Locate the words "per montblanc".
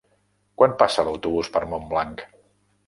1.59-2.27